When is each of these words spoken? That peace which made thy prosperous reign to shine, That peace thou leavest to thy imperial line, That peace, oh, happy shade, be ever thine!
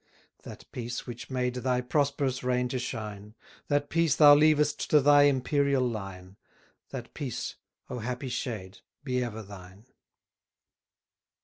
That 0.41 0.65
peace 0.71 1.05
which 1.05 1.29
made 1.29 1.53
thy 1.53 1.79
prosperous 1.79 2.43
reign 2.43 2.67
to 2.69 2.79
shine, 2.79 3.35
That 3.67 3.87
peace 3.87 4.15
thou 4.15 4.33
leavest 4.33 4.89
to 4.89 4.99
thy 4.99 5.25
imperial 5.25 5.87
line, 5.87 6.37
That 6.89 7.13
peace, 7.13 7.57
oh, 7.87 7.99
happy 7.99 8.29
shade, 8.29 8.79
be 9.03 9.23
ever 9.23 9.43
thine! 9.43 9.85